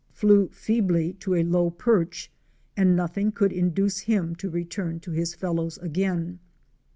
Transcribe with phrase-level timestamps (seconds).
[0.13, 2.31] flew feebly to a low perch
[2.75, 6.39] and nothing could induce him to return to his fellows again.